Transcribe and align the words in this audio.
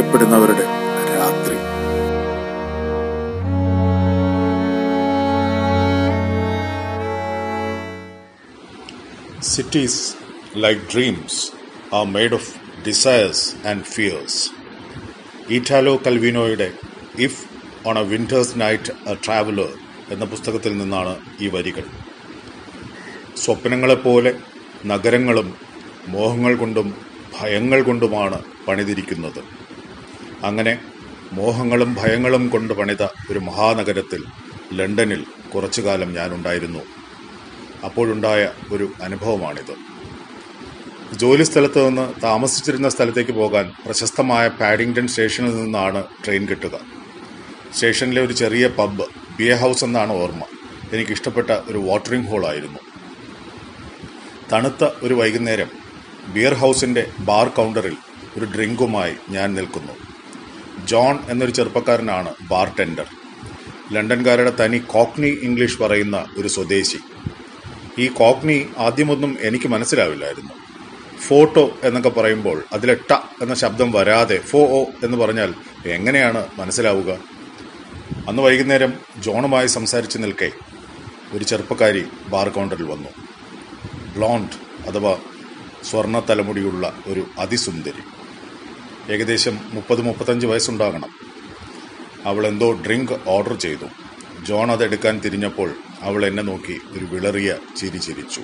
ഒറ്റപ്പെടുന്നവരുടെ 0.00 0.64
രാത്രി. 1.14 1.56
Cities 9.54 10.00
like 10.64 10.80
dreams 10.92 11.40
are 11.96 12.04
made 12.14 12.36
of 12.38 12.50
desires 12.86 13.44
and 13.68 13.86
fears 13.94 14.40
Italo 15.56 15.94
കൽവിനോയുടെ 16.06 16.70
if 17.26 17.40
on 17.88 17.98
a 17.98 18.06
winter's 18.14 18.56
night 18.64 18.96
a 19.12 19.16
traveller 19.26 19.70
എന്ന 20.10 20.24
പുസ്തകത്തിൽ 20.24 20.74
നിന്നാണ് 20.78 21.14
ഈ 21.40 21.48
വരികൾ. 21.56 21.86
സ്വപ്നങ്ങളെപ്പോലെ 23.44 24.32
നഗരങ്ങളും 24.86 25.50
മോഹങ്ങൾ 26.08 26.54
കൊണ്ടും 26.56 26.88
ഭയങ്ങൾ 27.40 27.82
കൊണ്ടുമാണ് 27.82 28.38
പണിതിരിക്കുന്നത്. 28.68 29.42
അങ്ങനെ 30.44 30.78
മോഹങ്ങളും 31.32 31.94
ഭയങ്ങളും 31.94 32.48
കൊണ്ട് 32.48 32.74
പണിത 32.74 33.02
ഒരു 33.02 33.38
മഹാനഗരത്തിൽ 33.38 34.24
ലണ്ടനിൽ 34.72 35.24
കുറച്ചു 35.54 35.80
കാലം 35.80 36.14
ഞാനുണ്ടായിരുന്നു. 36.14 36.78
അപ്പോഴുണ്ടായ 37.84 38.48
ഒരു 38.72 38.92
അനുഭവമാണിത്. 39.02 39.74
ജോലി 41.16 41.42
സ്ഥലത്ത് 41.42 41.88
നിന്ന് 41.88 42.22
താമസിച്ചിരുന്ന 42.22 42.88
സ്ഥലത്തേക്ക് 42.88 43.30
പോകാൻ 43.30 43.72
പ്രശസ്തമായ 43.84 44.48
പാഡിംഗ്ടൺ 44.48 45.08
സ്റ്റേഷനിൽ 45.08 45.56
നിന്നാണ് 45.56 46.04
ട്രെയിൻ 46.24 46.46
കിട്ടുക. 46.46 46.80
സ്റ്റേഷനിലെ 47.74 48.22
ഒരു 48.22 48.32
ചെറിയ 48.32 48.68
പബ് 48.68 49.04
ബിയർ 49.38 49.58
ഹൗസ് 49.58 49.84
എന്നാണ് 49.84 50.12
ഓർമ്മ. 50.12 50.44
എനിക്കിഷ്ടപ്പെട്ട 50.92 51.50
ഒരു 51.50 51.78
വാട്ടറിംഗ് 51.78 52.28
ഹോളായിരുന്നു. 52.28 52.78
തണുത്ത 54.52 54.88
ഒരു 55.02 55.14
വൈകുന്നേരം 55.14 55.70
ബിയർ 56.28 56.54
ഹൗസിന്റെ 56.54 57.10
ബാർ 57.20 57.48
കൗണ്ടറിൽ 57.48 57.96
ഒരു 58.38 58.44
ഡ്രിങ്കുമായി 58.44 59.14
ഞാൻ 59.30 59.54
നിൽക്കുന്നു. 59.54 60.09
ജോൺ 60.90 61.16
എന്നൊരു 61.30 61.52
ചെറുപ്പക്കാരനാണ് 61.58 62.30
ബാർ 62.50 62.68
ടെൻഡർ 62.78 63.08
ലണ്ടൻകാരുടെ 63.94 64.52
തനി 64.60 64.78
കോക്നി 64.78 65.30
ഇംഗ്ലീഷ് 65.46 65.78
പറയുന്ന 65.82 66.16
ഒരു 66.38 66.48
സ്വദേശി. 66.48 66.98
ഈ 67.98 68.06
കോക്നി 68.20 68.56
ആദ്യമൊന്നും 68.78 69.32
എനിക്ക് 69.40 69.68
മനസ്സിലാവില്ലായിരുന്നു. 69.68 70.54
ഫോട്ടോ 71.26 71.64
എന്നൊക്കെ 71.84 72.08
പറയുമ്പോൾ 72.08 72.58
അതിലെ 72.72 72.94
ട 73.10 73.18
എന്ന 73.42 73.54
ശബ്ദം 73.54 73.88
വരാതെ 73.92 74.38
ഫോ 74.50 74.60
ഓ 74.76 74.80
എന്ന് 75.04 75.16
പറഞ്ഞാൽ 75.16 75.50
എങ്ങനെയാണ് 75.86 76.46
മനസ്സിലാവുക? 76.58 77.10
അന്ന് 78.28 78.42
വൈകുന്നേരം 78.42 78.92
ജോണുമായി 79.18 79.66
സംസാരിച്ച് 79.66 80.18
നിൽക്കെ 80.18 80.50
ഒരു 81.34 81.44
ചെറുപ്പക്കാരി 81.44 82.04
ബാർ 82.28 82.48
കൗണ്ടറിൽ 82.48 82.88
വന്നു. 82.92 83.10
ബ്ലോണ്ട് 84.16 84.56
അഥവാ 84.88 85.12
സ്വർണ 85.90 86.18
തലമുടിയുള്ള 86.30 86.84
ഒരു 87.06 87.24
അതിസുന്ദരി. 87.38 88.02
ഏകദേശം 89.10 89.58
മുപ്പത് 89.62 90.00
മുപ്പത്തഞ്ച് 90.00 90.46
വയസ്സുണ്ടാകണം. 90.46 91.10
അവൾ 92.24 92.46
എന്തോ 92.46 92.72
ഡ്രിങ്ക് 92.72 93.12
ഓർഡർ 93.26 93.54
ചെയ്തു. 93.54 93.84
ജോൺ 94.44 94.70
അതെടുക്കാൻ 94.70 95.18
തിരിഞ്ഞപ്പോൾ 95.18 95.74
അവൾ 96.02 96.26
എന്നെ 96.26 96.42
നോക്കി 96.42 96.80
ഒരു 96.90 97.04
വിളറിയ 97.04 97.56
ചിരി 97.76 97.98
ചിരിച്ചു. 97.98 98.42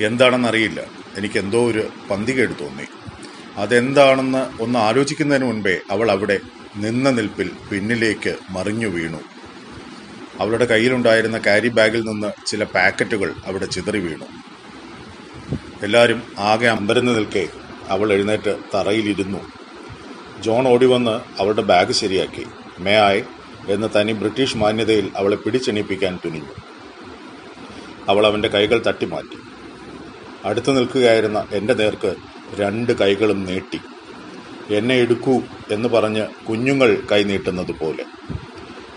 എന്താണെന്നറിയില്ല. 0.00 0.80
എനിക്ക് 1.16 1.38
എന്തോ 1.38 1.70
ഒരു 1.70 1.88
പന്തികേട് 2.10 2.50
തോന്നി. 2.50 2.84
അതെന്താണെന്ന് 3.56 4.62
ഒന്ന് 4.62 4.78
ആലോചിക്കുന്നതിന് 4.78 5.44
മുൻപേ 5.44 5.80
അവൾ 5.90 6.10
അവിടെ 6.10 6.40
നിന്ന 6.76 7.10
നിൽപ്പിൽ 7.10 7.50
പിന്നിലേക്ക് 7.70 8.36
മറിഞ്ഞു 8.50 8.86
വീണു. 8.86 9.20
അവളുടെ 10.40 10.64
കയ്യിലുണ്ടായിരുന്ന 10.64 11.38
കാരി 11.38 11.68
ബാഗിൽ 11.68 12.02
നിന്ന് 12.02 12.46
ചില 12.46 12.64
പാക്കറ്റുകൾ 12.64 13.34
അവിടെ 13.46 13.66
ചിതറി 13.66 13.98
വീണു. 13.98 14.24
എല്ലാവരും 15.82 16.22
ആകെ 16.38 16.66
അമ്പരന്ന് 16.66 17.14
നിൽക്കെ 17.16 17.48
അവൾ 17.92 18.12
എഴുന്നേറ്റ് 18.12 18.56
തറയിലിരുന്നു. 18.74 19.38
ജോൺ 20.40 20.68
ഓടി 20.68 20.86
വന്ന് 20.86 21.10
അവളുടെ 21.10 21.62
ബാഗ് 21.62 21.92
ശരിയാക്കി. 21.92 22.46
മേ 22.78 22.94
ആയ് 22.96 23.22
എന്ന് 23.68 23.88
തനി 23.96 24.12
ബ്രിട്ടീഷ് 24.12 24.56
മാന്യതയിൽ 24.56 25.10
അവളെ 25.16 25.36
പിടിച്ചെണീപ്പിക്കാൻ 25.36 26.18
തുനിഞ്ഞു. 26.24 26.54
അവൾ 28.08 28.26
അവന്റെ 28.26 28.48
കൈകൾ 28.48 28.82
തട്ടിമാറ്റി 28.86 29.38
അടുത്തു 30.44 30.72
നിൽക്കുകയായിരുന്ന 30.72 31.46
എന്റെ 31.52 31.74
നേർക്ക് 31.74 32.14
രണ്ട് 32.54 32.92
കൈകളും 32.92 33.44
നീട്ടി. 33.44 33.80
എന്നെ 34.70 34.94
എടുക്കൂ 34.94 35.42
എന്ന് 35.70 35.88
പറഞ്ഞ് 35.88 36.26
കുഞ്ഞുങ്ങൾ 36.48 36.96
കൈനീട്ടുന്നത് 37.12 37.72
പോലെ. 37.72 38.04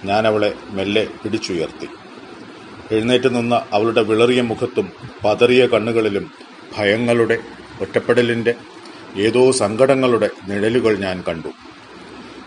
ഞാൻ 0.06 0.28
അവളെ 0.28 0.54
മെല്ലെ 0.70 1.08
പിടിച്ചുയർത്തി. 1.24 1.88
എഴുന്നേറ്റ് 2.92 3.36
നിന്ന 3.36 3.62
അവളുടെ 3.74 4.04
വിളറിയ 4.04 4.42
മുഖത്തും 4.42 4.92
പതറിയ 5.26 5.66
കണ്ണുകളിലും 5.66 6.32
ഭയങ്ങളുടെ 6.78 7.38
ഒറ്റപ്പെടലിന്റെ 7.82 8.54
ഏതോ 9.18 9.52
സങ്കടങ്ങളുടെ 9.52 10.30
നിഴലുകൾ 10.48 10.98
ഞാൻ 10.98 11.24
കണ്ടു. 11.28 11.48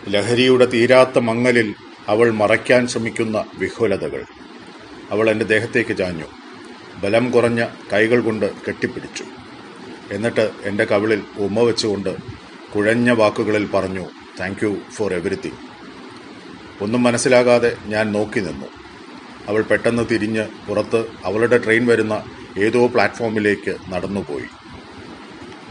ലഹരിയുടെ 0.09 0.65
തീരാത്ത 0.65 1.19
മങ്ങലിൽ 1.19 1.75
അവൾ 2.07 2.31
മറയ്ക്കാൻ 2.31 2.87
ശ്രമിക്കുന്ന 2.87 3.45
വിഹുലതകൾ. 3.57 4.23
അവൾ 5.11 5.29
എന്റെ 5.29 5.45
ദേഹത്തേക്ക് 5.45 5.97
ചാഞ്ഞു. 5.97 6.25
ബലം 7.03 7.31
കുറഞ്ഞ 7.31 7.67
കൈകൾ 7.93 8.19
കൊണ്ട് 8.21 8.51
കെട്ടിപ്പിടിച്ചു. 8.67 9.23
എന്നിട്ട് 10.11 10.51
എന്റെ 10.63 10.85
കവിളിൽ 10.85 11.21
ഉമ്മ 11.37 11.59
വെച്ചുകൊണ്ട് 11.59 12.15
കുഴഞ്ഞ 12.75 13.11
വാക്കുകളിൽ 13.11 13.65
പറഞ്ഞു 13.65 14.05
താങ്ക് 14.39 14.65
യു 14.65 14.77
ഫോർ 14.93 15.13
എവറിത്തിങ് 15.13 15.69
ഒന്നും 16.81 17.03
മനസ്സിലാകാതെ 17.03 17.77
ഞാൻ 17.85 18.11
നോക്കി 18.11 18.39
നിന്നു. 18.39 18.65
അവൾ 19.47 19.61
പെട്ടെന്ന് 19.61 20.03
തിരിഞ്ഞ് 20.11 20.47
പുറത്ത് 20.67 21.05
അവളുടെ 21.25 21.57
ട്രെയിൻ 21.57 21.87
വരുന്ന 21.87 22.23
ഏതോ 22.57 22.87
പ്ലാറ്റ്ഫോമിലേക്ക് 22.87 23.75
നടന്നുപോയി. 23.89 24.45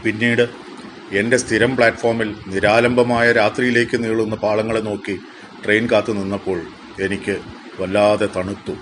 പിന്നീട് 0.03 0.68
എന്റെ 1.13 1.37
സ്ഥിരം 1.37 1.71
പ്ലാറ്റ്ഫോമിൽ 1.75 2.29
നിരാലംബമായ 2.47 3.27
രാത്രിയിലേക്ക് 3.31 3.97
നീളുന്ന 4.03 4.35
പാളങ്ങളെ 4.35 4.81
നോക്കി 4.81 5.15
ട്രെയിൻ 5.63 5.85
കാത്തു 5.91 6.11
നിന്നപ്പോൾ 6.11 6.59
എനിക്ക് 6.99 7.35
വല്ലാതെ 7.79 8.27
തണുത്തു 8.35 8.75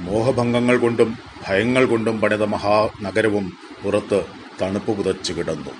മോഹഭംഗങ്ങൾ 0.00 0.76
കൊണ്ടും 0.76 1.10
ഭയങ്ങൾ 1.46 1.84
കൊണ്ടും 1.84 2.16
പണിത 2.20 2.44
മഹാനഗരവും 2.46 3.46
പുറത്ത് 3.82 4.20
തണുപ്പ് 4.62 4.94
പുതച്ചു 4.96 5.32
കിടന്നു 5.32 5.74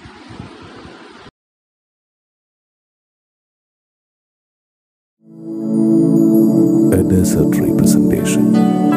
A 6.93 7.03
desert 7.05 7.55
representation. 7.57 8.96